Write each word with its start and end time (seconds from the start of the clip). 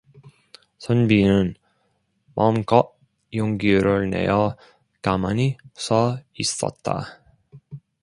선비는 0.79 1.53
마음껏 2.33 2.95
용기를 3.35 4.09
내어 4.09 4.57
가만히 5.03 5.57
서 5.75 6.17
있었다. 6.33 7.21